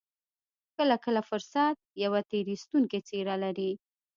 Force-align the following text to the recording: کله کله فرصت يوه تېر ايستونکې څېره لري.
کله 0.75 0.95
کله 1.03 1.21
فرصت 1.29 1.77
يوه 2.03 2.21
تېر 2.29 2.45
ايستونکې 2.53 2.99
څېره 3.07 3.35
لري. 3.43 3.71